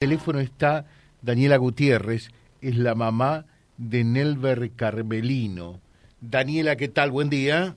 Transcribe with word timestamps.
teléfono 0.00 0.40
está 0.40 0.86
Daniela 1.20 1.58
Gutiérrez, 1.58 2.30
es 2.62 2.78
la 2.78 2.94
mamá 2.94 3.44
de 3.76 4.02
Nelver 4.02 4.70
Carmelino. 4.74 5.80
Daniela, 6.22 6.76
¿qué 6.76 6.88
tal? 6.88 7.10
Buen 7.10 7.28
día. 7.28 7.74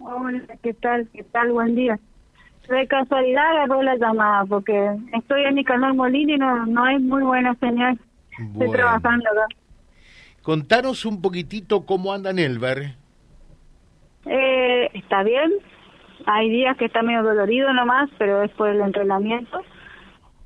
Hola, 0.00 0.42
¿qué 0.64 0.74
tal? 0.74 1.08
¿Qué 1.12 1.22
tal? 1.22 1.52
Buen 1.52 1.76
día. 1.76 2.00
De 2.68 2.88
casualidad 2.88 3.52
agarró 3.52 3.84
la 3.84 3.94
llamada 3.94 4.44
porque 4.46 4.96
estoy 5.12 5.44
en 5.44 5.54
mi 5.54 5.62
canal 5.62 5.94
Molina 5.94 6.32
y 6.32 6.38
no, 6.38 6.66
no 6.66 6.82
hay 6.82 6.98
muy 6.98 7.22
buena 7.22 7.54
señal. 7.60 8.00
Estoy 8.32 8.72
trabajando 8.72 9.24
acá. 9.30 9.46
Contanos 10.42 11.04
un 11.04 11.22
poquitito 11.22 11.86
cómo 11.86 12.12
anda 12.12 12.32
Nelver. 12.32 12.96
Eh, 14.26 14.90
está 14.92 15.22
bien. 15.22 15.52
Hay 16.26 16.50
días 16.50 16.76
que 16.78 16.86
está 16.86 17.02
medio 17.02 17.22
dolorido 17.22 17.72
nomás, 17.72 18.10
pero 18.18 18.42
es 18.42 18.50
por 18.54 18.70
el 18.70 18.80
entrenamiento 18.80 19.62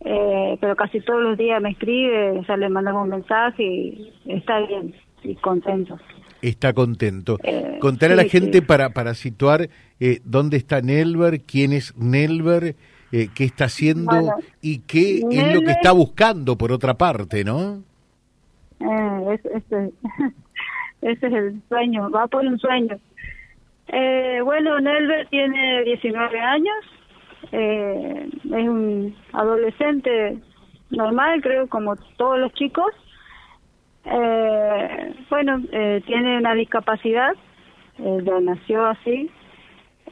eh, 0.04 0.56
pero 0.60 0.76
casi 0.76 1.00
todos 1.00 1.22
los 1.22 1.38
días 1.38 1.60
me 1.60 1.70
escribe, 1.70 2.42
ya 2.46 2.56
le 2.56 2.68
mandamos 2.68 3.04
un 3.04 3.10
mensaje 3.10 3.62
y 3.62 4.12
está 4.26 4.60
bien 4.60 4.94
y 5.22 5.34
contento. 5.36 5.98
Está 6.40 6.72
contento. 6.72 7.38
Eh, 7.42 7.78
Contar 7.80 8.12
a 8.12 8.16
la 8.16 8.24
gente 8.24 8.62
para, 8.62 8.90
para 8.90 9.14
situar 9.14 9.68
eh, 9.98 10.20
dónde 10.24 10.56
está 10.56 10.80
Nelver, 10.80 11.40
quién 11.40 11.72
es 11.72 11.96
Nelver, 11.96 12.76
eh, 13.10 13.28
qué 13.34 13.44
está 13.44 13.64
haciendo 13.64 14.34
y 14.60 14.80
qué 14.80 15.22
es 15.30 15.54
lo 15.54 15.62
que 15.62 15.72
está 15.72 15.92
buscando 15.92 16.56
por 16.56 16.72
otra 16.72 16.94
parte, 16.94 17.42
¿no? 17.42 17.82
Eh, 18.80 19.38
ese, 19.54 19.92
ese 21.02 21.26
es 21.26 21.32
el 21.32 21.62
sueño, 21.68 22.10
va 22.10 22.26
por 22.26 22.44
un 22.44 22.58
sueño. 22.58 22.98
Eh, 23.88 24.40
bueno, 24.44 24.78
Nelver 24.78 25.26
tiene 25.28 25.82
19 25.84 26.38
años, 26.38 26.76
eh, 27.52 28.28
es 28.44 28.68
un 28.68 29.16
adolescente 29.32 30.38
normal, 30.90 31.40
creo, 31.42 31.68
como 31.68 31.96
todos 32.16 32.38
los 32.38 32.52
chicos. 32.54 32.92
Eh, 34.04 35.14
bueno, 35.28 35.60
eh, 35.72 36.02
tiene 36.06 36.38
una 36.38 36.54
discapacidad, 36.54 37.32
eh, 37.98 38.22
nació 38.42 38.86
así. 38.86 39.30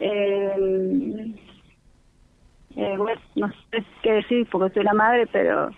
Eh, 0.01 1.35
eh, 2.77 2.95
bueno, 2.99 3.21
no 3.37 3.49
sé 3.71 3.85
qué 4.03 4.13
decir 4.13 4.47
porque 4.51 4.75
soy 4.75 4.85
la 4.85 4.93
madre, 4.93 5.27
pero 5.33 5.71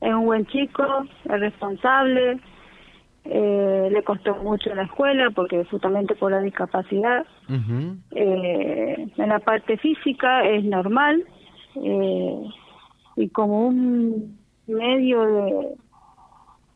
es 0.00 0.12
un 0.12 0.24
buen 0.24 0.46
chico, 0.46 0.84
es 1.24 1.40
responsable, 1.40 2.40
eh, 3.24 3.88
le 3.90 4.02
costó 4.02 4.34
mucho 4.36 4.70
en 4.70 4.76
la 4.76 4.82
escuela 4.84 5.30
porque 5.30 5.64
justamente 5.64 6.14
por 6.14 6.32
la 6.32 6.40
discapacidad. 6.40 7.24
eh, 8.10 9.08
en 9.16 9.28
la 9.28 9.38
parte 9.38 9.76
física 9.76 10.44
es 10.44 10.64
normal 10.64 11.24
eh, 11.76 12.42
y 13.16 13.28
como 13.28 13.68
un 13.68 14.38
medio 14.66 15.22
de 15.22 15.68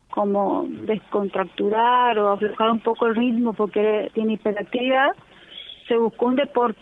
como 0.09 0.65
descontracturar 0.67 2.17
o 2.17 2.31
aflojar 2.31 2.71
un 2.71 2.79
poco 2.79 3.05
el 3.05 3.15
ritmo 3.15 3.53
porque 3.53 4.09
tiene 4.15 4.33
hiperactividad, 4.33 5.11
se 5.87 5.95
buscó 5.95 6.27
un 6.27 6.35
deporte. 6.37 6.79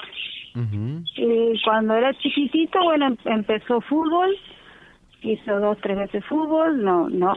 Y 1.18 1.62
cuando 1.66 1.96
era 1.96 2.14
chiquitito, 2.14 2.82
bueno, 2.82 3.08
em-, 3.08 3.18
empezó 3.26 3.82
fútbol, 3.82 4.34
hizo 5.22 5.60
dos, 5.60 5.78
tres 5.82 5.98
veces 5.98 6.24
fútbol, 6.26 6.82
no, 6.82 7.10
no, 7.10 7.34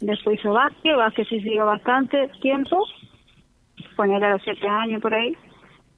Después 0.00 0.38
hizo 0.38 0.52
básquet, 0.52 0.96
básquet 0.96 1.28
sí 1.28 1.40
siguió 1.40 1.66
bastante 1.66 2.28
tiempo, 2.40 2.84
poner 3.96 4.22
a 4.22 4.32
los 4.32 4.42
siete 4.42 4.68
años 4.68 5.02
por 5.02 5.12
ahí. 5.12 5.36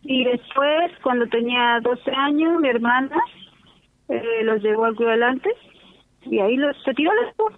Y 0.02 0.24
después, 0.24 0.92
cuando 1.02 1.26
tenía 1.26 1.78
12 1.82 2.10
años, 2.10 2.60
mi 2.60 2.68
hermana 2.68 3.16
eh, 4.08 4.42
los 4.44 4.62
llevó 4.62 4.86
al 4.86 4.96
club 4.96 5.08
adelante 5.08 5.50
y 6.22 6.38
ahí 6.38 6.56
lo, 6.56 6.72
se 6.84 6.94
tiró 6.94 7.10
al 7.10 7.54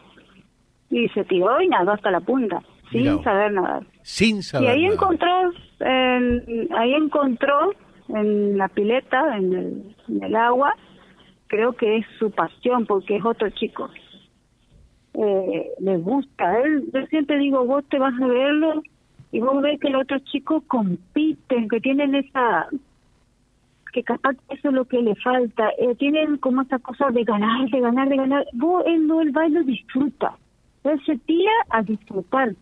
Y 0.90 1.08
se 1.10 1.24
tiró 1.24 1.60
y 1.60 1.68
nadó 1.68 1.92
hasta 1.92 2.10
la 2.10 2.20
punta, 2.20 2.60
sin 2.90 3.22
saber 3.22 3.52
nadar. 3.52 3.84
Sin 4.02 4.42
saber 4.42 4.68
Y 4.68 4.72
ahí 4.72 4.86
encontró, 4.86 5.52
ahí 5.80 6.94
encontró 6.94 7.72
en 8.08 8.58
la 8.58 8.68
pileta, 8.68 9.36
en 9.36 9.52
el, 9.52 9.96
en 10.08 10.24
el 10.24 10.34
agua, 10.34 10.74
creo 11.46 11.72
que 11.74 11.98
es 11.98 12.06
su 12.18 12.32
pasión 12.32 12.84
porque 12.86 13.16
es 13.16 13.24
otro 13.24 13.48
chico 13.50 13.88
eh, 15.14 15.70
les 15.78 16.02
gusta. 16.02 16.60
Él, 16.60 16.90
yo 16.92 17.06
siempre 17.06 17.38
digo, 17.38 17.64
vos 17.64 17.84
te 17.88 17.98
vas 17.98 18.14
a 18.20 18.26
verlo 18.26 18.82
y 19.30 19.40
vos 19.40 19.60
ves 19.62 19.80
que 19.80 19.90
los 19.90 20.02
otros 20.02 20.24
chicos 20.24 20.62
compiten, 20.66 21.68
que 21.68 21.80
tienen 21.80 22.14
esa, 22.14 22.68
que 23.92 24.02
capaz 24.02 24.36
eso 24.48 24.68
es 24.68 24.74
lo 24.74 24.84
que 24.84 25.00
le 25.00 25.14
falta, 25.16 25.70
eh, 25.78 25.94
tienen 25.96 26.38
como 26.38 26.62
esa 26.62 26.78
cosa 26.78 27.10
de 27.10 27.24
ganar, 27.24 27.68
de 27.68 27.80
ganar, 27.80 28.08
de 28.08 28.16
ganar. 28.16 28.46
Vos, 28.52 28.84
él 28.86 29.06
no, 29.06 29.20
el 29.20 29.30
baile 29.30 29.62
disfruta, 29.64 30.36
él 30.84 31.00
se 31.04 31.16
tira 31.18 31.52
a 31.70 31.82
disfrutar. 31.82 32.54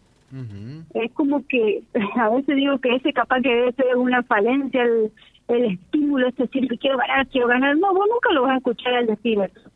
Es 0.94 1.10
como 1.12 1.44
que 1.48 1.82
a 2.16 2.28
veces 2.28 2.54
digo 2.54 2.78
que 2.78 2.94
ese 2.94 3.12
capaz 3.12 3.40
que 3.42 3.48
debe 3.48 3.72
ser 3.72 3.96
una 3.96 4.22
falencia, 4.22 4.82
el, 4.82 5.10
el 5.48 5.64
estímulo, 5.72 6.28
es 6.28 6.36
decir, 6.36 6.68
que 6.68 6.78
quiero 6.78 6.98
ganar, 6.98 7.26
quiero 7.28 7.48
ganar. 7.48 7.76
No, 7.76 7.92
vos 7.92 8.06
nunca 8.08 8.32
lo 8.32 8.42
vas 8.42 8.52
a 8.52 8.58
escuchar 8.58 8.94
al 8.94 9.06
decir 9.06 9.40
eso. 9.40 9.70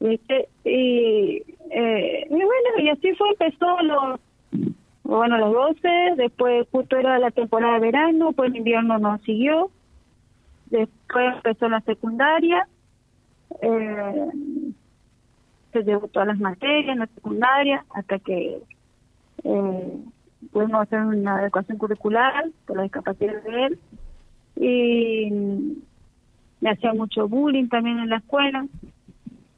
Este, 0.00 0.48
y, 0.64 1.42
eh, 1.70 2.26
y 2.26 2.34
bueno, 2.34 2.78
y 2.78 2.88
así 2.88 3.12
fue, 3.14 3.30
empezó 3.30 3.82
los, 3.82 4.20
bueno, 5.02 5.38
los 5.38 5.52
12, 5.52 5.88
después 6.16 6.66
justo 6.70 6.96
era 6.96 7.18
la 7.18 7.30
temporada 7.30 7.74
de 7.74 7.80
verano, 7.80 8.32
pues 8.32 8.50
el 8.50 8.58
invierno 8.58 8.98
no 8.98 9.18
siguió, 9.18 9.70
después 10.66 11.34
empezó 11.36 11.68
la 11.68 11.80
secundaria, 11.80 12.68
eh, 13.60 14.28
se 15.72 15.82
llevó 15.82 16.06
todas 16.08 16.28
las 16.28 16.38
materias 16.38 16.92
en 16.92 16.98
la 17.00 17.06
secundaria 17.06 17.84
hasta 17.90 18.18
que 18.20 18.58
eh, 19.44 19.98
pudimos 20.52 20.82
hacer 20.82 21.00
una 21.00 21.38
adecuación 21.38 21.78
curricular 21.78 22.50
por 22.66 22.76
la 22.76 22.84
discapacidad 22.84 23.42
de 23.42 23.64
él 23.64 23.78
y 24.56 25.30
me 26.60 26.70
hacía 26.70 26.92
mucho 26.94 27.28
bullying 27.28 27.68
también 27.68 27.98
en 27.98 28.10
la 28.10 28.16
escuela 28.18 28.66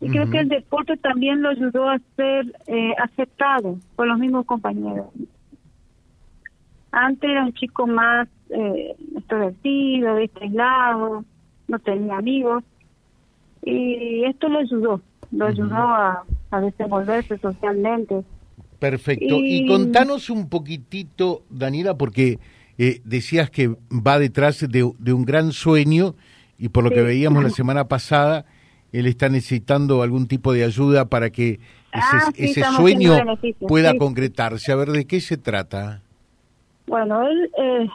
y 0.01 0.09
creo 0.09 0.31
que 0.31 0.39
el 0.39 0.49
deporte 0.49 0.97
también 0.97 1.43
lo 1.43 1.51
ayudó 1.51 1.91
a 1.91 1.99
ser 2.17 2.47
eh, 2.67 2.95
aceptado 2.99 3.79
por 3.97 4.07
los 4.07 4.19
mismos 4.19 4.47
compañeros. 4.47 5.07
Antes 6.91 7.31
era 7.31 7.45
un 7.45 7.53
chico 7.53 7.87
más 7.87 8.27
eh, 8.49 8.97
extrovertido, 9.17 10.17
aislado, 10.17 11.25
no 11.69 11.79
tenía 11.79 12.17
amigos. 12.17 12.65
Y 13.63 14.25
esto 14.25 14.49
lo 14.49 14.59
ayudó, 14.59 15.01
lo 15.31 15.47
ayudó 15.47 15.77
a, 15.77 16.25
desenvolverse 16.63 17.39
socialmente. 17.39 18.25
Perfecto. 18.79 19.37
Y, 19.39 19.67
contanos 19.67 20.31
un 20.31 20.49
poquitito, 20.49 21.43
Daniela, 21.51 21.97
porque 21.97 22.39
eh, 22.79 23.03
decías 23.05 23.51
que 23.51 23.69
va 23.91 24.19
detrás 24.19 24.67
de, 24.67 24.83
un 24.83 25.25
gran 25.25 25.53
sueño 25.53 26.15
y 26.59 26.71
por 26.71 26.85
lo 26.85 26.91
que 26.91 27.03
veíamos 27.03 27.45
la 27.45 27.51
semana 27.61 27.87
pasada, 27.87 28.47
él 28.93 29.07
está 29.07 29.29
necesitando 29.29 30.03
algún 30.03 30.27
tipo 30.27 30.53
de 30.53 30.65
ayuda 30.65 31.07
para 31.07 31.31
que 31.31 31.61
ese, 32.37 32.63
ah, 32.63 32.73
sueño 32.73 33.13
pueda 33.67 33.97
concretarse. 33.97 34.73
A 34.73 34.77
ver, 34.77 34.89
¿de 34.89 35.07
qué 35.07 35.21
se 35.21 35.37
trata? 35.37 36.03
Bueno, 36.87 37.23
él, 37.27 37.51
eh, 37.59 37.89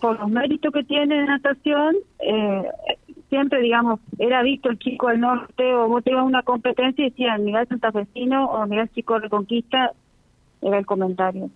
por 0.00 0.18
los 0.18 0.30
méritos 0.30 0.72
que 0.72 0.84
tiene 0.84 1.20
en 1.20 1.26
natación, 1.26 1.96
eh, 2.20 2.62
siempre, 3.28 3.60
digamos, 3.60 4.00
era 4.18 4.42
visto 4.42 4.70
el 4.70 4.78
chico 4.78 5.08
del 5.08 5.20
norte 5.20 5.74
o 5.74 5.88
vos 5.88 6.02
te 6.04 6.10
ibas 6.10 6.22
a 6.22 6.26
una 6.26 6.42
competencia 6.42 7.04
y 7.04 7.10
decían 7.10 7.44
Miguel 7.44 7.66
Santafesino 7.68 8.46
o 8.46 8.66
Miguel 8.66 8.90
Chico 8.92 9.18
Reconquista, 9.18 9.92
era 10.62 10.78
el 10.78 10.86
comentario. 10.86 11.50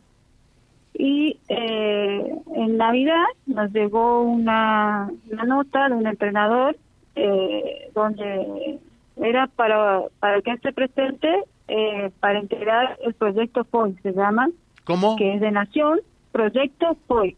Y 0.94 1.38
eh, 1.48 2.32
en 2.56 2.76
Navidad 2.76 3.24
nos 3.46 3.72
llegó 3.72 4.22
una, 4.22 5.10
una 5.30 5.44
nota 5.44 5.88
de 5.88 5.94
un 5.94 6.06
entrenador 6.06 6.76
eh, 7.18 7.90
donde 7.94 8.78
era 9.16 9.48
para, 9.48 10.02
para 10.20 10.40
que 10.42 10.52
esté 10.52 10.72
presente 10.72 11.28
eh, 11.66 12.10
para 12.20 12.38
integrar 12.38 12.96
el 13.02 13.14
proyecto 13.14 13.64
FOI, 13.64 13.96
se 14.02 14.12
llama. 14.12 14.48
¿Cómo? 14.84 15.16
Que 15.16 15.34
es 15.34 15.40
de 15.40 15.50
Nación, 15.50 16.00
Proyecto 16.32 16.96
FOI. 17.06 17.36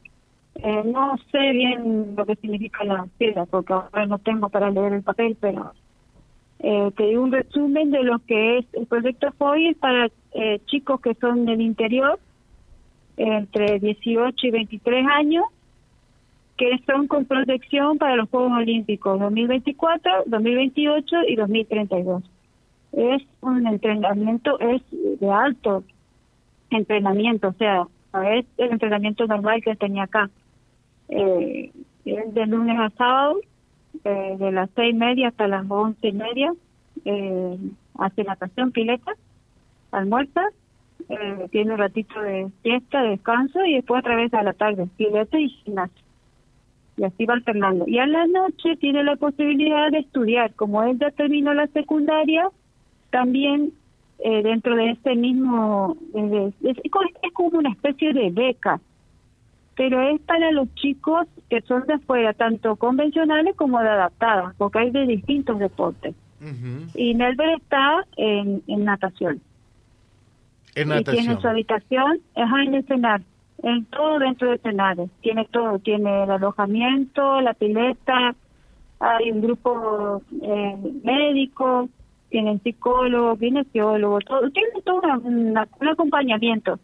Eh, 0.56 0.82
no 0.85 1.17
sé 1.32 1.53
bien 1.53 2.15
lo 2.17 2.27
que 2.27 2.37
significa 2.37 2.85
la 2.85 3.06
sigla, 3.19 3.47
porque 3.47 3.73
ahora 3.73 4.06
no 4.06 4.19
tengo 4.19 4.49
para 4.50 4.71
leer 4.71 4.93
el 4.93 5.03
papel, 5.03 5.37
pero 5.41 5.73
eh, 6.59 6.91
te 6.97 7.06
digo 7.06 7.23
un 7.23 7.32
resumen 7.32 7.91
de 7.91 8.03
lo 8.03 8.19
que 8.21 8.59
es 8.59 8.67
el 8.75 8.87
proyecto 8.87 9.32
FOI, 9.32 9.69
es 9.69 9.77
para 9.79 10.11
eh, 10.32 10.61
chicos 10.67 11.00
que 11.00 11.15
son 11.15 11.47
del 11.47 11.61
interior, 11.61 12.19
entre 13.17 13.79
18 13.79 14.47
y 14.47 14.50
23 14.50 15.06
años, 15.06 15.44
que 16.61 16.79
son 16.85 17.07
con 17.07 17.25
protección 17.25 17.97
para 17.97 18.17
los 18.17 18.29
Juegos 18.29 18.53
Olímpicos 18.53 19.19
2024, 19.19 20.25
2028 20.27 21.17
y 21.29 21.37
2032. 21.37 22.23
Es 22.93 23.23
un 23.41 23.67
entrenamiento, 23.67 24.61
es 24.61 24.83
de 24.91 25.31
alto 25.31 25.85
entrenamiento, 26.69 27.49
o 27.49 27.53
sea, 27.55 27.87
es 28.35 28.45
el 28.59 28.73
entrenamiento 28.73 29.27
normal 29.27 29.62
que 29.65 29.75
tenía 29.75 30.03
acá. 30.03 30.29
Eh, 31.09 31.73
es 32.05 32.35
de 32.35 32.47
lunes 32.47 32.79
a 32.79 32.91
sábado, 32.91 33.41
eh, 34.05 34.37
de 34.39 34.53
las 34.53 34.69
seis 34.77 34.95
y 34.95 34.99
media 34.99 35.29
hasta 35.29 35.49
las 35.49 35.65
once 35.67 36.09
y 36.09 36.13
media, 36.13 36.53
eh, 37.06 37.56
hace 37.99 38.23
natación, 38.23 38.71
pileta, 38.71 39.13
almuerza, 39.93 40.43
eh, 41.09 41.49
tiene 41.51 41.73
un 41.73 41.79
ratito 41.79 42.21
de 42.21 42.51
siesta, 42.63 43.01
de 43.03 43.11
descanso 43.11 43.65
y 43.65 43.77
después 43.77 44.01
otra 44.01 44.17
vez 44.17 44.35
a 44.35 44.43
la 44.43 44.53
tarde, 44.53 44.89
pileta 44.99 45.39
y 45.39 45.49
gimnasio. 45.49 46.10
Y 46.97 47.05
así 47.05 47.25
va 47.25 47.35
alternando. 47.35 47.85
Y 47.87 47.99
a 47.99 48.07
la 48.07 48.27
noche 48.27 48.77
tiene 48.77 49.03
la 49.05 49.17
posibilidad 49.17 49.91
de 49.91 50.01
estudiar. 50.01 50.55
Como 50.55 50.83
él 50.83 50.99
ya 50.99 51.11
terminó 51.11 51.55
la 51.55 51.67
secundaria, 51.69 52.49
también 53.11 53.73
eh, 54.23 54.43
dentro 54.43 54.77
de 54.77 54.91
este 54.91 55.15
mismo, 55.15 55.97
es, 56.63 56.77
como 57.33 57.59
una 57.59 57.71
especie 57.71 58.13
de 58.13 58.31
beca, 58.31 58.81
pero 59.77 60.01
es 60.11 60.21
para 60.23 60.51
los 60.53 60.73
chicos 60.75 61.27
que 61.49 61.63
son 61.63 61.87
de 61.87 61.95
afuera, 61.95 62.35
tanto 62.35 62.77
convencionales 62.77 63.57
como 63.57 63.81
de 63.81 63.89
adaptadas, 63.89 64.55
porque 64.59 64.79
hay 64.79 64.91
de 64.91 65.07
distintos 65.07 65.59
deportes. 65.59 66.15
Y 66.95 67.15
Nelver 67.15 67.51
está 67.61 68.05
en, 68.17 68.63
natación. 68.67 69.41
En 70.75 70.89
natación. 70.89 71.17
Y 71.17 71.27
tiene 71.27 71.41
su 71.41 71.49
habitación, 71.49 72.21
es 72.35 72.47
en 72.67 72.75
el 72.75 72.85
cenar, 72.87 73.23
en 73.62 73.85
todo 73.87 74.19
dentro 74.19 74.51
de 74.51 74.59
cenares. 74.59 75.11
Tiene 75.21 75.47
todo, 75.51 75.79
tiene 75.79 76.25
el 76.25 76.31
alojamiento, 76.31 77.41
la 77.41 77.55
pileta, 77.55 78.35
hay 79.01 79.31
un 79.31 79.41
grupo 79.41 80.23
eh, 80.43 80.77
médico, 81.03 81.89
tienen 82.29 82.62
psicólogo, 82.62 83.37
kinesiólogo, 83.37 84.21
todo, 84.21 84.51
tiene 84.51 84.69
todo 84.85 85.01
un 85.25 85.57
acompañamiento. 85.57 86.79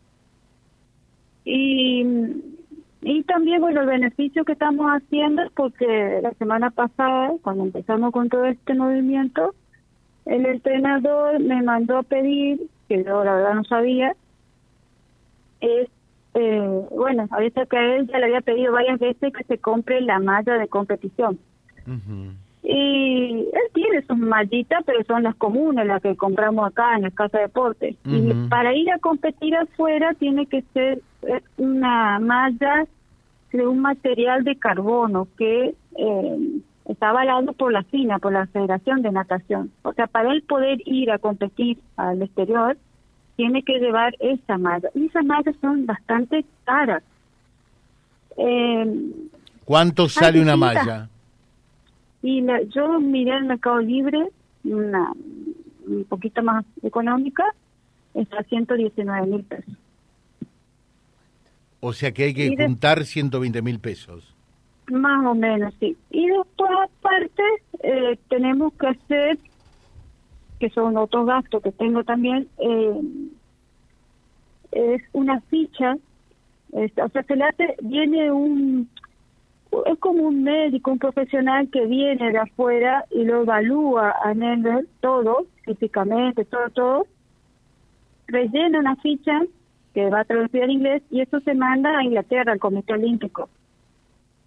Y, 1.45 2.05
y 3.03 3.23
también, 3.23 3.61
bueno, 3.61 3.83
el 3.83 3.87
beneficio 3.87 4.45
que 4.45 4.53
estamos 4.53 4.87
haciendo 4.91 5.43
es 5.43 5.53
porque 5.53 6.21
la 6.23 6.33
semana 6.33 6.71
pasada, 6.71 7.33
cuando 7.43 7.65
empezamos 7.65 8.13
con 8.13 8.29
todo 8.29 8.47
este 8.47 8.75
movimiento, 8.75 9.55
el 10.25 10.45
entrenador 10.45 11.39
me 11.39 11.63
mandó 11.63 11.99
a 11.99 12.03
pedir, 12.03 12.61
que 12.89 13.05
yo 13.05 13.23
la 13.23 13.37
verdad 13.37 13.55
no 13.55 13.65
sabía, 13.65 14.17
eh, 16.39 16.87
bueno, 16.95 17.27
a 17.31 17.39
veces 17.39 17.67
que 17.67 17.97
él 17.97 18.07
ya 18.09 18.19
le 18.19 18.27
había 18.27 18.43
pedido 18.43 18.73
varias 18.73 18.99
veces 18.99 19.33
que 19.33 19.45
se 19.45 19.57
compre 19.57 20.03
la 20.03 20.19
malla 20.19 20.59
de 20.59 20.69
competición. 20.69 21.39
Y 22.63 23.49
él 23.53 23.71
tiene 23.73 24.03
sus 24.03 24.19
mallitas, 24.19 24.83
pero 24.85 25.03
son 25.05 25.23
las 25.23 25.35
comunes, 25.37 25.87
las 25.87 26.03
que 26.03 26.15
compramos 26.15 26.67
acá 26.67 26.97
en 26.97 27.03
la 27.03 27.11
casa 27.11 27.39
de 27.39 27.45
deportes. 27.45 27.97
Y 28.05 28.33
para 28.51 28.75
ir 28.75 28.91
a 28.91 28.99
competir 28.99 29.57
afuera 29.57 30.13
tiene 30.15 30.45
que 30.45 30.63
ser 30.75 31.01
eh, 31.23 31.41
una 31.57 32.19
malla 32.19 32.87
de 33.53 33.67
un 33.67 33.79
material 33.81 34.45
de 34.45 34.57
carbono 34.57 35.29
que 35.39 35.75
eh, 35.97 36.61
está 36.85 37.11
avalado 37.11 37.55
por 37.55 37.73
la 37.73 37.83
FINA, 37.85 38.19
por 38.19 38.33
la 38.33 38.47
Federación 38.49 39.01
de 39.01 39.13
Natación. 39.13 39.71
O 39.85 39.95
sea, 39.95 40.07
para 40.07 40.33
él 40.33 40.43
poder 40.43 40.81
ir 40.85 41.11
a 41.11 41.19
competir 41.19 41.79
al 41.97 42.21
exterior, 42.21 42.77
tiene 43.37 43.63
que 43.63 43.79
llevar 43.79 44.15
esa 44.19 44.59
malla. 44.59 44.89
Y 44.95 45.07
esas 45.07 45.25
mallas 45.25 45.55
son 45.61 45.87
bastante 45.87 46.45
caras. 46.65 47.03
Eh, 48.37 49.13
¿Cuánto 49.65 50.09
sale 50.09 50.41
una 50.41 50.57
malla? 50.57 51.09
Y 52.23 52.45
yo 52.75 53.01
miré 53.01 53.37
el 53.37 53.45
Mercado 53.45 53.79
Libre, 53.79 54.29
una 54.65 55.13
un 55.87 56.05
poquito 56.05 56.43
más 56.43 56.65
económica, 56.83 57.45
está 58.15 58.39
a 58.39 58.43
119 58.45 59.27
mil 59.27 59.45
pesos. 59.45 59.75
O 61.81 61.93
sea 61.93 62.13
que 62.13 62.25
hay 62.25 62.35
que 62.35 62.57
juntar 62.57 63.05
120 63.05 63.63
mil 63.63 63.79
pesos. 63.79 64.35
Más 64.91 65.25
o 65.27 65.35
menos, 65.35 65.75
sí. 65.81 65.97
Y 66.11 66.27
después, 66.27 66.71
aparte, 66.83 67.43
eh, 67.83 68.19
tenemos 68.29 68.73
que 68.75 68.87
hacer, 68.89 69.39
que 70.59 70.71
son 70.71 70.97
otros 70.97 71.27
gastos 71.27 71.63
que 71.63 71.73
tengo 71.73 72.05
también, 72.05 72.49
eh, 72.59 73.01
es 74.77 75.03
una 75.13 75.41
ficha, 75.43 75.97
o 76.73 77.09
sea, 77.09 77.23
se 77.23 77.37
le 77.37 77.45
hace, 77.45 77.77
viene 77.81 78.31
un, 78.31 78.89
es 79.87 79.99
como 79.99 80.23
un 80.25 80.43
médico, 80.43 80.93
un 80.93 80.99
profesional 80.99 81.69
que 81.71 81.87
viene 81.87 82.33
de 82.33 82.39
afuera 82.39 83.05
y 83.11 83.25
lo 83.25 83.43
evalúa 83.43 84.15
a 84.23 84.35
Nender 84.35 84.87
todo, 85.01 85.47
físicamente, 85.65 86.45
todo, 86.45 86.71
todo, 86.71 87.07
rellena 88.29 88.81
una 88.81 88.97
ficha 88.97 89.43
que 89.95 90.11
va 90.11 90.21
a 90.21 90.25
traducir 90.25 90.63
al 90.63 90.71
inglés 90.71 91.03
y 91.11 91.21
eso 91.21 91.41
se 91.41 91.55
manda 91.55 91.97
a 91.97 92.05
Inglaterra, 92.05 92.53
al 92.53 92.59
Comité 92.59 92.93
Olímpico. 92.93 93.49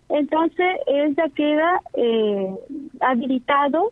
Entonces, 0.10 0.78
él 0.88 1.16
ya 1.16 1.30
queda 1.30 1.82
eh, 1.94 2.56
habilitado 3.00 3.92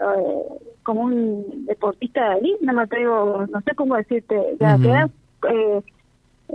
eh, 0.00 0.58
como 0.82 1.02
un 1.02 1.66
deportista 1.66 2.30
de 2.30 2.38
élite, 2.40 2.64
no 2.64 2.72
me 2.72 2.82
atrevo, 2.82 3.46
no 3.46 3.60
sé 3.62 3.74
cómo 3.74 3.96
decirte, 3.96 4.56
ya 4.60 4.76
queda 4.76 5.08
eh, 5.46 5.82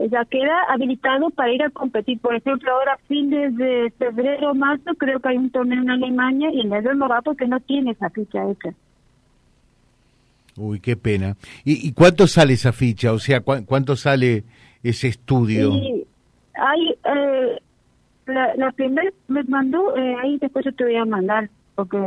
ya 0.09 0.23
queda 0.25 0.63
habilitado 0.69 1.29
para 1.29 1.51
ir 1.51 1.63
a 1.63 1.69
competir. 1.69 2.19
Por 2.19 2.35
ejemplo, 2.35 2.71
ahora 2.71 2.97
fines 3.07 3.55
de 3.57 3.91
febrero 3.97 4.51
o 4.51 4.53
marzo 4.53 4.93
creo 4.97 5.19
que 5.19 5.29
hay 5.29 5.37
un 5.37 5.49
torneo 5.49 5.81
en 5.81 5.89
Alemania 5.89 6.49
y 6.51 6.61
en 6.61 6.73
el 6.73 6.97
no 6.97 7.09
va 7.09 7.21
porque 7.21 7.47
no 7.47 7.59
tiene 7.59 7.91
esa 7.91 8.09
ficha 8.09 8.49
hecha. 8.49 8.73
Uy, 10.55 10.79
qué 10.79 10.95
pena. 10.95 11.37
¿Y, 11.63 11.93
cuánto 11.93 12.27
sale 12.27 12.53
esa 12.53 12.73
ficha? 12.73 13.13
O 13.13 13.19
sea, 13.19 13.41
¿cuánto 13.41 13.95
sale 13.95 14.43
ese 14.83 15.07
estudio? 15.07 15.71
hay, 16.53 16.97
eh, 17.05 17.57
la, 18.25 18.55
la 18.55 18.71
primera 18.71 19.09
me 19.27 19.43
mandó, 19.43 19.95
eh, 19.95 20.15
ahí 20.21 20.37
después 20.37 20.65
yo 20.65 20.73
te 20.73 20.83
voy 20.83 20.95
a 20.97 21.05
mandar, 21.05 21.49
porque 21.75 21.97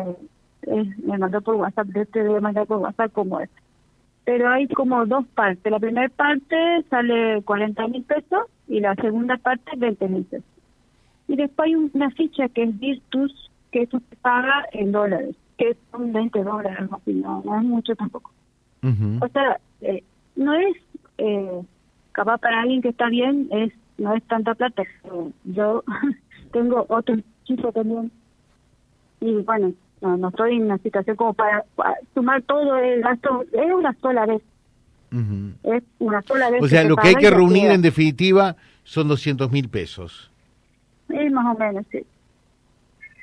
eh, 0.63 0.95
me 1.05 1.19
mandó 1.19 1.41
por 1.41 1.57
WhatsApp, 1.57 1.89
yo 1.95 2.07
te 2.07 2.23
voy 2.23 2.37
a 2.37 2.41
mandar 2.41 2.67
por 2.67 2.79
WhatsApp 2.79 3.13
como 3.13 3.41
es 3.41 3.49
pero 4.25 4.51
hay 4.51 4.69
como 4.69 5.05
dos 5.07 5.27
partes. 5.35 5.71
La 5.71 5.79
primera 5.79 6.09
parte 6.09 6.57
sale 6.89 7.43
40 7.43 7.89
mil 7.89 8.03
pesos 8.05 8.47
y 8.69 8.81
la 8.81 8.95
segunda 8.95 9.37
parte 9.37 9.73
20 9.77 10.09
mil 10.09 10.25
pesos. 10.25 10.47
Y 11.29 11.37
después 11.37 11.67
hay 11.67 11.75
una 11.75 12.11
ficha 12.11 12.49
que 12.49 12.65
es 12.65 12.79
Virtus, 12.79 13.51
que 13.71 13.83
eso 13.83 14.01
se 14.11 14.17
paga 14.17 14.67
en 14.73 14.93
dólares, 14.93 15.35
que 15.57 15.77
son 15.91 16.13
20 16.13 16.43
dólares, 16.43 16.89
no, 17.07 17.43
no 17.45 17.57
es 17.59 17.65
mucho 17.65 17.95
tampoco. 17.97 18.31
O 19.21 19.29
sea, 19.29 19.61
eh, 19.81 20.03
no 20.35 20.55
es 20.55 20.77
eh, 21.19 21.63
capaz 22.11 22.39
para 22.39 22.63
alguien 22.63 22.83
que 22.83 22.89
está 22.89 23.09
bien, 23.09 23.49
es 23.53 23.73
no 23.99 24.15
es 24.15 24.23
tanta 24.25 24.55
plata. 24.55 24.83
Yo 25.45 25.85
tengo 26.53 26.85
otro 26.89 27.17
chico 27.45 27.73
también. 27.73 28.11
Y 29.21 29.37
bueno, 29.37 29.73
no, 30.03 30.17
no 30.17 30.29
estoy 30.29 30.57
en 30.57 30.65
una 30.65 30.79
situación 30.79 31.17
como 31.17 31.33
para, 31.33 31.65
sumar 32.13 32.43
todo 32.43 32.77
el 32.77 33.01
gasto, 33.03 33.45
es 33.53 33.73
una 33.73 33.95
sola 33.95 34.27
vez. 34.27 34.43
Es 35.63 35.83
una 35.99 36.23
sola 36.23 36.51
vez. 36.51 36.63
O 36.63 36.69
sea, 36.69 36.85
lo 36.85 36.97
que 36.97 37.09
hay 37.09 37.15
que 37.15 37.31
reunir 37.31 37.71
en 37.71 37.83
definitiva 37.83 38.57
son 38.83 39.09
200 39.09 39.51
mil 39.53 39.69
pesos. 39.69 40.31
Sí, 41.09 41.31
más 41.31 41.55
o 41.55 41.59
menos, 41.59 41.85
sí. 41.93 42.05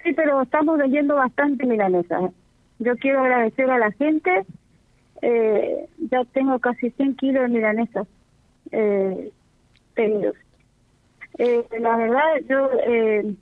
Sí, 0.03 0.13
pero 0.13 0.41
estamos 0.41 0.77
vendiendo 0.77 1.15
bastante 1.15 1.65
milanesas. 1.65 2.31
Yo 2.77 2.95
quiero 2.98 3.21
agradecer 3.21 3.69
a 3.69 3.77
la 3.77 3.91
gente. 3.91 4.45
Eh, 5.21 5.89
ya 6.09 6.24
tengo 6.31 6.59
casi 6.59 6.91
100 6.91 7.15
kilos 7.15 7.43
de 7.43 7.50
milanesas 7.50 8.07
eh, 8.71 9.31
tenidos. 9.95 10.36
Eh, 11.39 11.65
la 11.79 11.98
verdad, 11.98 12.24
yo 12.48 12.69
eh, 12.86 13.33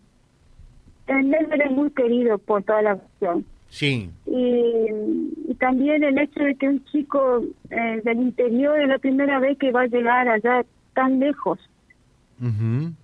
el 1.07 1.33
es 1.33 1.71
muy 1.71 1.89
querido 1.91 2.37
por 2.37 2.63
toda 2.63 2.81
la 2.81 2.95
nación. 2.95 3.45
Sí. 3.69 4.09
Y, 4.25 5.55
también 5.59 6.03
el 6.03 6.19
hecho 6.19 6.43
de 6.43 6.55
que 6.55 6.67
un 6.67 6.85
chico 6.85 7.43
eh, 7.71 8.01
del 8.03 8.19
interior 8.19 8.79
es 8.79 8.87
la 8.87 8.99
primera 8.99 9.39
vez 9.39 9.57
que 9.57 9.71
va 9.71 9.81
a 9.81 9.87
llegar 9.87 10.29
allá 10.29 10.63
tan 10.93 11.19
lejos. 11.19 11.59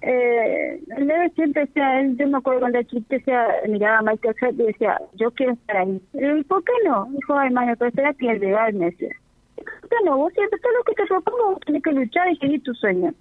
eh, 0.02 0.80
él 0.96 1.32
siempre 1.34 1.66
decía, 1.66 2.00
él, 2.00 2.16
yo 2.16 2.28
me 2.28 2.38
acuerdo 2.38 2.60
cuando 2.60 2.78
era 2.78 2.88
chico, 2.88 3.08
decía, 3.10 3.48
miraba 3.68 3.98
a 3.98 4.02
Michael 4.04 4.36
Phelps 4.40 4.60
y 4.60 4.64
decía, 4.64 5.02
yo 5.16 5.32
quiero 5.32 5.54
estar 5.54 5.78
ahí. 5.78 6.00
Y 6.14 6.44
¿por 6.44 6.64
qué 6.64 6.74
no? 6.86 7.06
Dijo, 7.06 7.42
hermano, 7.42 7.74
pero 7.80 7.92
será 7.92 8.14
que 8.14 8.30
el 8.30 8.40
llegar, 8.40 8.72
me 8.74 8.86
decía. 8.86 9.16
¿Por 9.56 9.90
qué 9.90 9.96
no? 10.06 10.18
Vos 10.18 10.34
siempre, 10.34 10.60
todo 10.60 10.74
lo 10.74 10.84
que 10.84 10.94
te 10.94 11.06
propongo, 11.08 11.52
vos 11.54 11.60
tenés 11.66 11.82
que 11.82 11.92
luchar 11.92 12.32
y 12.32 12.38
seguir 12.38 12.62
tu 12.62 12.74
sueño. 12.76 13.14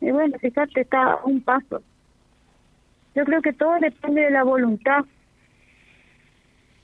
Y 0.00 0.10
bueno, 0.12 0.38
fíjate, 0.38 0.82
está 0.82 1.18
un 1.24 1.40
paso. 1.40 1.82
Yo 3.14 3.24
creo 3.24 3.42
que 3.42 3.52
todo 3.52 3.78
depende 3.80 4.22
de 4.22 4.30
la 4.30 4.44
voluntad. 4.44 5.04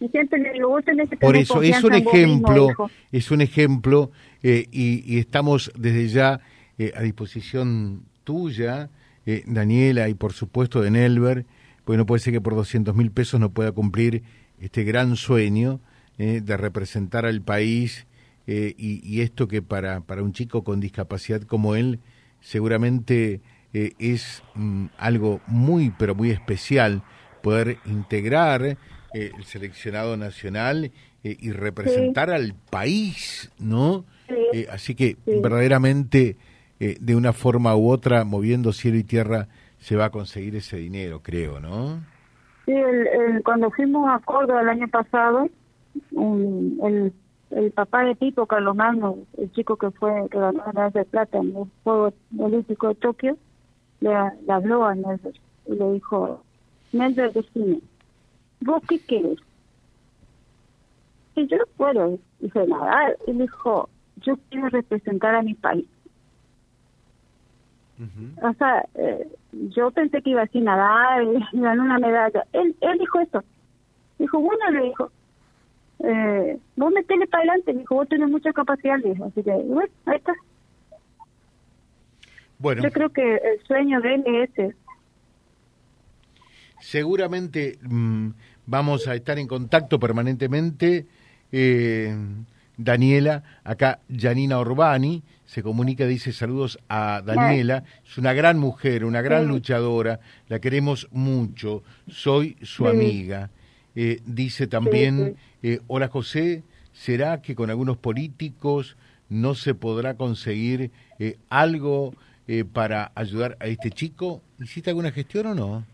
Y 0.01 0.09
siempre 0.09 0.39
le 0.39 0.53
digo, 0.53 0.69
vos 0.69 0.85
tenés 0.85 1.09
que 1.11 1.17
Por 1.17 1.37
eso 1.37 1.63
es 1.63 1.83
un 1.83 1.95
ejemplo, 1.95 2.69
es 3.11 3.31
un 3.31 3.41
ejemplo 3.41 4.13
eh, 4.43 4.67
y, 4.71 5.19
estamos 5.19 5.73
desde 5.77 6.09
ya 6.09 6.41
eh, 6.79 6.93
a 6.95 7.03
disposición 7.03 8.05
tuya, 8.23 8.91
eh, 9.27 9.43
Daniela, 9.47 10.09
y 10.09 10.15
por 10.15 10.33
supuesto 10.33 10.83
de 10.83 10.93
Nelver, 10.93 11.47
porque 11.85 11.97
no 11.97 12.07
puede 12.07 12.21
ser 12.21 12.33
que 12.33 12.41
por 12.41 12.55
200 12.55 12.95
mil 12.95 13.11
pesos 13.11 13.41
no 13.41 13.51
pueda 13.51 13.73
cumplir 13.73 14.23
este 14.61 14.85
gran 14.85 15.17
sueño 15.17 15.81
de 16.19 16.57
representar 16.57 17.27
al 17.27 17.43
país 17.43 18.09
y, 18.45 18.75
y, 18.77 19.21
esto 19.21 19.47
que 19.47 19.63
para, 19.63 20.01
para 20.01 20.25
un 20.25 20.33
chico 20.33 20.65
con 20.65 20.81
discapacidad 20.81 21.43
como 21.43 21.77
él 21.77 22.01
seguramente 22.41 23.41
eh, 23.75 23.93
es 23.99 24.43
mm, 24.55 24.87
algo 24.99 25.41
muy, 25.47 25.93
pero 25.99 26.15
muy 26.15 26.31
especial 26.31 27.03
poder 27.43 27.79
integrar 27.85 28.63
eh, 28.65 28.77
el 29.13 29.45
seleccionado 29.45 30.17
nacional 30.17 30.93
y 31.25 31.51
representar 31.51 32.31
al 32.31 32.55
país, 32.71 33.53
¿no? 33.59 34.05
así 34.71 34.95
que 34.95 35.17
verdaderamente 35.27 36.37
de 36.79 37.17
una 37.17 37.33
forma 37.33 37.77
u 37.77 37.91
otra, 37.91 38.25
moviendo 38.25 38.73
cielo 38.73 38.97
y 38.97 39.03
tierra, 39.03 39.49
se 39.79 39.97
va 39.97 40.07
a 40.07 40.11
conseguir 40.11 40.57
ese 40.57 40.77
dinero, 40.77 41.21
creo, 41.23 41.61
¿no? 41.61 42.01
Sí, 42.67 42.73
el, 42.73 43.43
cuando 43.45 43.71
fuimos 43.71 44.09
a 44.09 44.21
Córdoba 44.21 44.63
el 44.63 44.69
año 44.69 44.89
pasado, 44.89 45.49
el, 46.13 47.13
el 47.51 47.71
papá 47.73 48.05
de 48.05 48.15
Pipo, 48.15 48.47
Carlos 48.47 48.77
Magno, 48.77 49.19
el 49.39 49.51
chico 49.53 49.77
que 49.77 49.91
fue 49.91 50.13
que 50.31 50.39
ganó 50.39 50.63
la 50.75 50.91
de 50.91 51.05
plata 51.05 51.39
en 51.39 51.57
el 51.57 51.65
Juego 51.83 52.13
Olímpico 52.39 52.89
de 52.89 52.95
Tokio, 52.97 53.39
le, 54.01 54.15
habló 54.49 54.85
a 54.85 54.95
Nelson 54.95 55.33
y 55.67 55.75
le 55.75 55.93
dijo, 55.93 56.43
Nelson, 56.93 57.33
decime, 57.33 57.81
¿vos 58.61 58.83
qué 58.89 58.99
quieres? 58.99 59.39
Y 61.35 61.47
yo 61.47 61.57
no 61.57 61.65
puedo, 61.77 62.19
dice 62.41 62.67
nada. 62.67 63.15
Y 63.27 63.33
dijo, 63.33 63.89
yo 64.17 64.37
quiero 64.51 64.69
representar 64.69 65.35
a 65.35 65.43
mi 65.43 65.55
país. 65.55 65.87
O 68.43 68.53
sea, 68.55 68.87
eh, 68.95 69.29
yo 69.53 69.91
pensé 69.91 70.23
que 70.23 70.31
iba 70.31 70.43
así 70.43 70.61
nadar 70.61 71.23
y 71.23 71.35
ganar 71.53 71.81
una 71.81 71.99
medalla. 71.99 72.45
Él, 72.53 72.77
él 72.81 72.99
dijo 72.99 73.21
eso. 73.21 73.43
Dijo, 74.19 74.39
bueno, 74.41 74.71
le 74.71 74.83
dijo, 74.85 75.11
eh, 76.01 76.59
vos 76.77 76.93
metele 76.93 77.27
para 77.27 77.43
adelante. 77.43 77.73
Dijo, 77.73 77.97
vos 77.97 78.09
tenés 78.09 78.29
mucha 78.31 78.53
capacidad. 78.53 78.99
Dijo. 78.99 79.25
Así 79.25 79.43
que, 79.43 79.53
bueno, 79.53 79.91
ahí 80.07 80.17
está. 80.17 80.33
Bueno. 82.59 82.83
Yo 82.83 82.91
creo 82.91 83.11
que 83.11 83.37
el 83.37 83.63
sueño 83.67 84.01
de 84.01 84.15
él 84.15 84.25
es 84.27 84.51
ese. 84.51 84.75
Seguramente 86.81 87.79
mm, 87.83 88.31
vamos 88.67 89.09
a 89.09 89.15
estar 89.15 89.39
en 89.39 89.47
contacto 89.47 89.99
permanentemente. 89.99 91.07
Eh, 91.51 92.15
Daniela, 92.79 93.43
acá 93.65 94.01
Janina 94.09 94.59
Orbani, 94.59 95.23
se 95.45 95.63
comunica, 95.63 96.07
dice 96.07 96.33
saludos 96.33 96.79
a 96.89 97.23
Daniela, 97.25 97.83
es 98.07 98.19
una 98.19 98.33
gran 98.33 98.59
mujer, 98.59 99.05
una 99.05 99.21
gran 99.21 99.49
luchadora, 99.49 100.21
la 100.47 100.61
queremos 100.61 101.09
mucho, 101.11 101.83
soy 102.07 102.57
su 102.63 102.87
amiga. 102.87 103.51
Eh, 103.97 104.21
dice 104.25 104.69
también, 104.69 105.37
eh, 105.63 105.81
hola 105.89 106.07
José, 106.07 106.63
¿será 106.93 107.43
que 107.43 107.57
con 107.57 107.69
algunos 107.69 107.97
políticos 107.97 108.97
no 109.29 109.57
se 109.57 109.75
podrá 109.75 110.15
conseguir 110.15 110.93
eh, 111.19 111.37
algo 111.49 112.15
para 112.73 113.13
ayudar 113.15 113.57
a 113.61 113.67
este 113.67 113.91
chico? 113.91 114.43
¿Hiciste 114.59 114.91
alguna 114.91 115.11
gestión 115.11 115.47
o 115.47 115.55
no? 115.55 115.85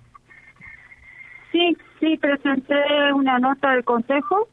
Sí, 1.52 1.76
sí, 2.00 2.16
presenté 2.16 2.74
una 3.14 3.38
nota 3.38 3.72
del 3.72 3.84
consejo 3.84 4.48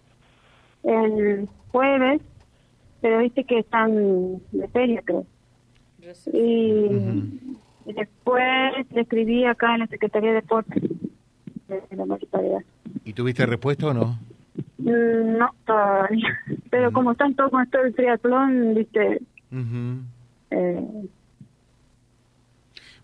el 0.83 1.47
jueves, 1.69 2.21
pero 3.01 3.19
viste 3.19 3.43
que 3.43 3.59
están 3.59 4.37
de 4.51 4.67
feria, 4.71 5.01
creo. 5.03 5.25
Y, 6.33 7.89
después 7.93 8.43
le 8.91 9.01
escribí 9.01 9.45
acá 9.45 9.73
en 9.73 9.81
la 9.81 9.87
Secretaría 9.87 10.29
de 10.29 10.35
Deportes 10.35 10.83
de 11.67 11.95
la 11.95 12.05
Municipalidad. 12.05 12.61
¿Y 13.05 13.13
tuviste 13.13 13.45
respuesta 13.45 13.87
o 13.87 13.93
no? 13.93 14.19
Mm, 14.77 15.37
no, 15.37 15.49
todavía. 15.65 16.39
Pero 16.69 16.91
como 16.91 17.11
están 17.11 17.35
todos 17.35 17.51
con 17.51 17.63
esto 17.63 17.81
del 17.81 17.95
triatlón, 17.95 18.75
viste... 18.75 19.21
eh, 20.51 20.87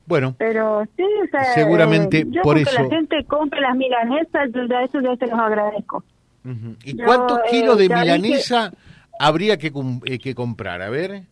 bueno, 0.08 0.36
pero 0.38 0.86
sí, 0.96 1.04
o 1.04 1.28
sea, 1.30 1.44
seguramente 1.54 2.26
yo 2.28 2.42
por 2.42 2.58
eso. 2.58 2.72
que 2.72 2.84
la 2.84 2.90
gente 2.90 3.24
compre 3.26 3.60
las 3.62 3.76
milanesas, 3.76 4.50
yo 4.54 4.66
de 4.66 4.84
eso 4.86 5.02
ya 5.02 5.16
se 5.18 5.28
los 5.28 5.40
agradezco. 5.40 6.04
¿Y 6.86 6.96
cuántos 6.96 7.40
kilos 7.52 7.78
eh, 7.78 7.84
de 7.84 7.96
milanesa 7.96 8.72
habría 9.20 9.58
que, 9.58 9.72
eh, 10.06 10.18
que 10.18 10.34
comprar? 10.34 10.82
A 10.82 10.90
ver. 10.90 11.24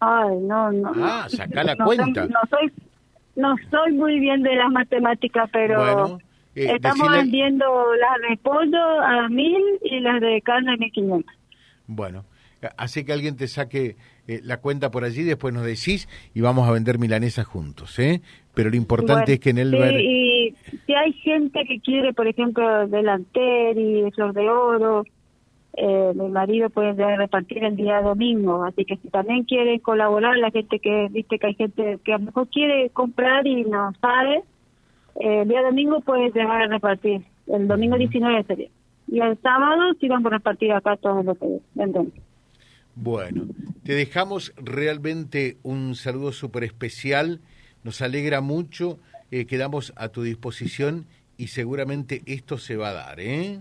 Ay, 0.00 0.36
no, 0.40 0.72
no. 0.72 0.92
Ah, 0.96 1.26
saca 1.28 1.62
la 1.62 1.76
cuenta. 1.84 2.26
no 2.26 2.40
soy 2.50 2.72
no 3.36 3.54
soy 3.70 3.92
muy 3.92 4.18
bien 4.18 4.42
de 4.42 4.56
las 4.56 4.70
matemáticas, 4.70 5.48
pero 5.52 6.18
eh, 6.54 6.74
estamos 6.74 7.08
vendiendo 7.10 7.64
las 7.94 8.28
de 8.28 8.36
pollo 8.36 9.00
a 9.00 9.28
mil 9.28 9.62
y 9.82 10.00
las 10.00 10.20
de 10.20 10.42
carne 10.42 10.74
a 10.74 10.76
mil 10.76 10.90
quinientos. 10.90 11.34
Bueno, 11.86 12.24
así 12.76 13.04
que 13.04 13.12
alguien 13.12 13.36
te 13.36 13.48
saque 13.48 13.96
la 14.26 14.58
cuenta 14.58 14.90
por 14.90 15.04
allí, 15.04 15.22
después 15.22 15.52
nos 15.52 15.64
decís 15.64 16.08
y 16.34 16.40
vamos 16.40 16.68
a 16.68 16.72
vender 16.72 16.98
milanesas 16.98 17.46
juntos, 17.46 17.98
¿eh? 17.98 18.20
Pero 18.54 18.70
lo 18.70 18.76
importante 18.76 19.34
es 19.34 19.40
que 19.40 19.50
en 19.50 19.58
el... 19.58 19.70
Sí, 19.70 20.54
si 20.86 20.94
hay 20.94 21.12
gente 21.14 21.64
que 21.66 21.80
quiere, 21.80 22.12
por 22.12 22.26
ejemplo, 22.26 22.86
delantero 22.86 23.80
y 23.80 24.10
flor 24.12 24.32
de 24.34 24.48
oro, 24.48 25.04
eh, 25.74 26.12
mi 26.14 26.28
marido 26.28 26.68
puede 26.68 27.16
repartir 27.16 27.64
el 27.64 27.76
día 27.76 28.02
domingo, 28.02 28.64
así 28.64 28.84
que 28.84 28.96
si 28.98 29.08
también 29.08 29.44
quiere 29.44 29.80
colaborar, 29.80 30.36
la 30.36 30.50
gente 30.50 30.78
que, 30.78 31.08
viste 31.10 31.38
que 31.38 31.46
hay 31.46 31.54
gente 31.54 31.98
que 32.04 32.12
a 32.12 32.18
lo 32.18 32.26
mejor 32.26 32.48
quiere 32.48 32.90
comprar 32.90 33.46
y 33.46 33.64
no 33.64 33.92
sabe, 34.00 34.42
eh, 35.18 35.42
el 35.42 35.48
día 35.48 35.62
domingo 35.62 36.00
puede 36.00 36.30
llegar 36.30 36.62
a 36.62 36.66
repartir, 36.66 37.22
el 37.46 37.68
domingo 37.68 37.96
19 37.96 38.44
sería. 38.44 38.68
Y 39.08 39.20
el 39.20 39.38
sábado 39.38 39.94
sí 39.98 40.08
vamos 40.08 40.30
a 40.32 40.36
repartir 40.36 40.72
acá 40.72 40.96
todo 40.96 41.22
lo 41.22 41.34
que 41.34 41.60
venden. 41.74 42.12
Bueno, 42.94 43.46
te 43.84 43.94
dejamos 43.94 44.52
realmente 44.56 45.56
un 45.62 45.94
saludo 45.94 46.32
súper 46.32 46.64
especial, 46.64 47.40
nos 47.84 48.02
alegra 48.02 48.40
mucho 48.40 48.98
eh, 49.32 49.46
quedamos 49.46 49.94
a 49.96 50.10
tu 50.10 50.22
disposición 50.22 51.06
y 51.38 51.46
seguramente 51.46 52.20
esto 52.26 52.58
se 52.58 52.76
va 52.76 52.90
a 52.90 52.92
dar, 52.92 53.18
¿eh? 53.18 53.60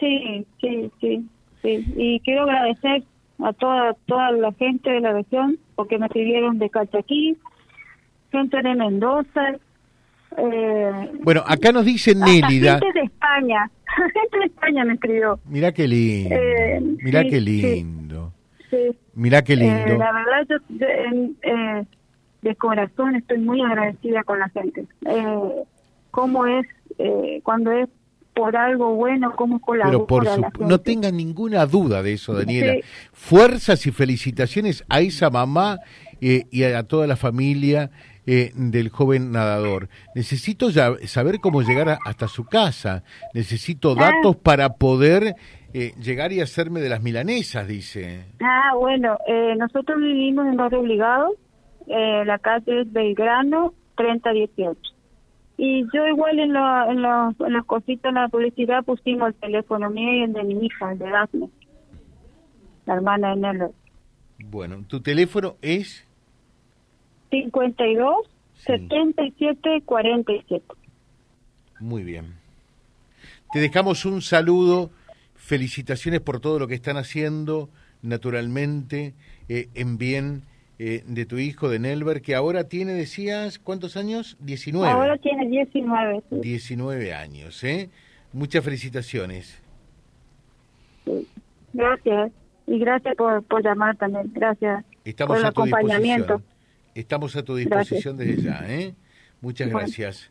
Sí, 0.00 0.44
sí, 0.60 0.90
sí, 1.00 1.24
sí. 1.62 1.84
Y 1.96 2.18
quiero 2.20 2.42
agradecer 2.42 3.04
a 3.38 3.52
toda 3.52 3.94
toda 4.06 4.32
la 4.32 4.50
gente 4.54 4.90
de 4.90 5.00
la 5.00 5.12
región 5.12 5.56
porque 5.76 5.98
me 5.98 6.08
pidieron 6.08 6.58
de 6.58 6.68
Cachaquí, 6.68 7.36
gente 8.32 8.56
de 8.60 8.74
Mendoza. 8.74 9.54
Eh, 10.36 11.12
bueno, 11.22 11.44
acá 11.46 11.70
nos 11.70 11.84
dice 11.84 12.16
Nélida. 12.16 12.80
Gente 12.80 12.98
de 12.98 13.06
España, 13.06 13.70
gente 14.14 14.36
de 14.36 14.44
España 14.46 14.84
me 14.84 14.94
escribió. 14.94 15.38
Mira 15.44 15.70
qué 15.70 15.86
lindo, 15.86 16.34
eh, 16.34 16.80
mira 17.04 17.22
qué 17.22 17.40
lindo. 17.40 18.32
Sí, 18.34 18.37
Mira 19.14 19.42
qué 19.42 19.56
lindo. 19.56 19.96
la 19.96 20.12
verdad, 20.12 20.46
yo, 20.48 20.56
eh, 21.42 21.84
de 22.42 22.56
corazón 22.56 23.16
estoy 23.16 23.38
muy 23.38 23.60
agradecida 23.62 24.22
con 24.24 24.38
la 24.38 24.48
gente. 24.50 24.86
Eh, 25.06 25.64
cómo 26.10 26.46
es 26.46 26.66
eh, 26.98 27.40
cuando 27.42 27.72
es 27.72 27.88
por 28.34 28.56
algo 28.56 28.94
bueno, 28.94 29.34
cómo 29.34 29.60
colabora 29.60 29.90
Pero 29.90 30.06
por 30.06 30.68
no 30.68 30.80
tengan 30.80 31.16
ninguna 31.16 31.66
duda 31.66 32.02
de 32.02 32.12
eso, 32.12 32.34
Daniela. 32.34 32.74
Fuerzas 33.12 33.84
y 33.86 33.90
felicitaciones 33.90 34.84
a 34.88 35.00
esa 35.00 35.28
mamá 35.28 35.80
eh, 36.20 36.44
y 36.52 36.62
a 36.62 36.84
toda 36.84 37.08
la 37.08 37.16
familia 37.16 37.90
eh, 38.26 38.52
del 38.54 38.90
joven 38.90 39.32
nadador. 39.32 39.88
Necesito 40.14 40.70
ya 40.70 40.94
saber 41.06 41.40
cómo 41.40 41.62
llegar 41.62 41.98
hasta 42.04 42.28
su 42.28 42.44
casa. 42.44 43.02
Necesito 43.34 43.96
ah. 43.98 44.12
datos 44.12 44.36
para 44.36 44.74
poder 44.74 45.34
llegar 45.72 46.32
y 46.32 46.40
hacerme 46.40 46.80
de 46.80 46.88
las 46.88 47.02
milanesas, 47.02 47.66
dice. 47.66 48.24
Ah, 48.40 48.74
bueno, 48.76 49.18
nosotros 49.56 49.98
vivimos 50.00 50.46
en 50.46 50.56
Barrio 50.56 50.80
Obligado, 50.80 51.34
eh, 51.88 52.24
la 52.26 52.38
calle 52.38 52.82
es 52.82 52.92
Belgrano 52.92 53.72
3018. 53.96 54.78
Y 55.56 55.84
yo 55.92 56.06
igual 56.06 56.38
en, 56.38 56.52
lo, 56.52 56.90
en, 56.90 56.98
en 57.46 57.52
las 57.52 57.64
cositas, 57.64 58.10
en 58.10 58.14
la 58.16 58.28
publicidad 58.28 58.84
pusimos 58.84 59.28
el 59.28 59.34
teléfono 59.34 59.90
mío 59.90 60.12
y 60.12 60.22
el 60.22 60.32
de 60.32 60.44
mi 60.44 60.66
hija, 60.66 60.92
el 60.92 60.98
de 60.98 61.10
Daphne, 61.10 61.50
la 62.86 62.94
hermana 62.94 63.30
de 63.30 63.36
Nelly. 63.36 63.72
Bueno, 64.44 64.84
¿tu 64.86 65.00
teléfono 65.00 65.56
es? 65.62 66.06
52 67.30 68.16
77 68.54 69.82
47. 69.84 70.64
Muy 71.80 72.02
bien. 72.02 72.34
Te 73.52 73.60
dejamos 73.60 74.04
un 74.04 74.20
saludo, 74.20 74.90
felicitaciones 75.48 76.20
por 76.20 76.40
todo 76.40 76.58
lo 76.58 76.68
que 76.68 76.74
están 76.74 76.98
haciendo, 76.98 77.70
naturalmente, 78.02 79.14
eh, 79.48 79.68
en 79.74 79.96
bien 79.96 80.42
eh, 80.78 81.02
de 81.06 81.24
tu 81.24 81.38
hijo, 81.38 81.70
de 81.70 81.78
Nelber, 81.78 82.20
que 82.20 82.34
ahora 82.34 82.64
tiene, 82.64 82.92
decías, 82.92 83.58
¿cuántos 83.58 83.96
años? 83.96 84.36
19. 84.40 84.92
Ahora 84.92 85.16
tiene 85.16 85.48
19. 85.48 86.22
19 86.30 87.14
años, 87.14 87.64
¿eh? 87.64 87.88
Muchas 88.34 88.62
felicitaciones. 88.62 89.62
Gracias. 91.72 92.30
Y 92.66 92.78
gracias 92.78 93.16
por, 93.16 93.42
por 93.44 93.64
llamar 93.64 93.96
también. 93.96 94.30
Gracias 94.34 94.84
Estamos 95.02 95.36
por 95.36 95.40
el 95.40 95.46
acompañamiento. 95.46 96.42
Estamos 96.94 97.34
a 97.36 97.42
tu 97.42 97.56
disposición 97.56 98.18
desde 98.18 98.42
ya, 98.42 98.60
¿eh? 98.68 98.94
Muchas 99.40 99.70
gracias 99.70 100.30